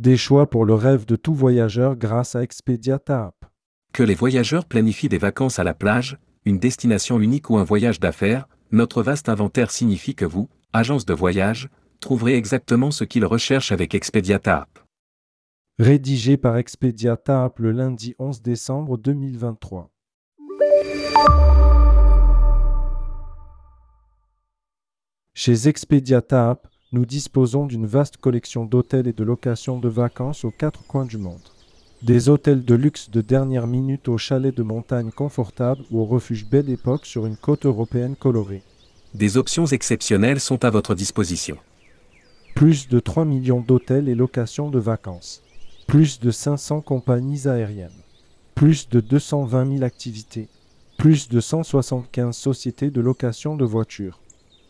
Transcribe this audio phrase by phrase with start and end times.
[0.00, 3.34] Des choix pour le rêve de tout voyageur grâce à Expedia TAP.
[3.92, 6.16] Que les voyageurs planifient des vacances à la plage,
[6.46, 11.12] une destination unique ou un voyage d'affaires, notre vaste inventaire signifie que vous, agence de
[11.12, 11.68] voyage,
[12.00, 14.70] trouverez exactement ce qu'ils recherchent avec Expedia TAP.
[15.78, 19.90] Rédigé par Expedia TAP le lundi 11 décembre 2023.
[25.34, 30.50] Chez Expedia TAP, nous disposons d'une vaste collection d'hôtels et de locations de vacances aux
[30.50, 31.40] quatre coins du monde.
[32.02, 36.46] Des hôtels de luxe de dernière minute aux chalets de montagne confortables ou au refuge
[36.50, 38.62] Belle Époque sur une côte européenne colorée.
[39.14, 41.58] Des options exceptionnelles sont à votre disposition.
[42.56, 45.42] Plus de 3 millions d'hôtels et locations de vacances.
[45.86, 47.90] Plus de 500 compagnies aériennes.
[48.56, 50.48] Plus de 220 000 activités.
[50.98, 54.20] Plus de 175 sociétés de location de voitures.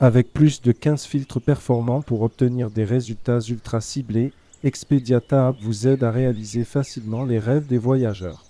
[0.03, 4.33] Avec plus de 15 filtres performants pour obtenir des résultats ultra ciblés,
[4.65, 8.47] Expedia Tab vous aide à réaliser facilement les rêves des voyageurs.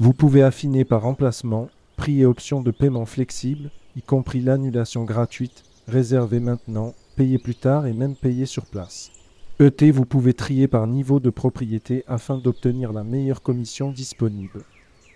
[0.00, 5.62] Vous pouvez affiner par emplacement, prix et options de paiement flexibles, y compris l'annulation gratuite,
[5.86, 9.12] réserver maintenant, payer plus tard et même payer sur place.
[9.60, 14.64] ET, vous pouvez trier par niveau de propriété afin d'obtenir la meilleure commission disponible.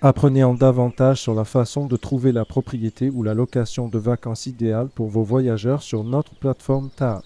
[0.04, 4.46] Apprenez en davantage sur la façon de trouver la propriété ou la location de vacances
[4.46, 7.22] idéale pour vos voyageurs sur notre plateforme TAP.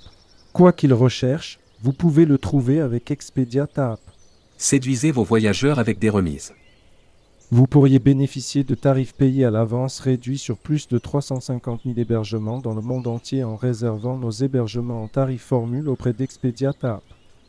[0.52, 3.98] Quoi qu'ils recherchent, vous pouvez le trouver avec Expedia TAP.
[4.58, 6.52] Séduisez vos voyageurs avec des remises.
[7.50, 12.58] Vous pourriez bénéficier de tarifs payés à l'avance réduits sur plus de 350 000 hébergements
[12.58, 17.02] dans le monde entier en réservant nos hébergements en tarif formule auprès d'Expedia TAP.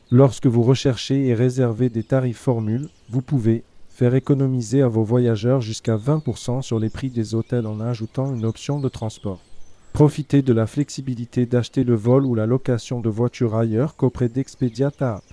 [0.09, 3.65] Lorsque vous recherchez et réservez des tarifs formules, vous pouvez,
[3.97, 8.45] faire économiser à vos voyageurs jusqu'à 20% sur les prix des hôtels en ajoutant une
[8.45, 9.39] option de transport.
[9.91, 14.91] Profitez de la flexibilité d'acheter le vol ou la location de voitures ailleurs qu'auprès d'Expedia
[14.91, 15.23] TAP.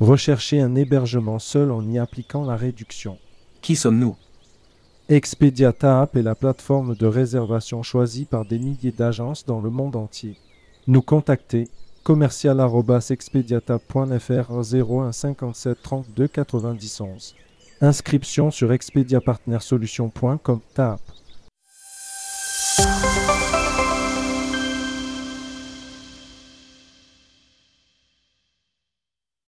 [0.00, 3.18] Recherchez un hébergement seul en y appliquant la réduction.
[3.60, 4.16] Qui sommes-nous?
[5.10, 9.94] Expedia TAP est la plateforme de réservation choisie par des milliers d'agences dans le monde
[9.94, 10.38] entier.
[10.86, 11.68] Nous contacter
[12.02, 17.34] commercial@expediatap.fr 01 57 32 90 11.
[17.80, 21.00] Inscription sur expediapartnersolutions.com TAP.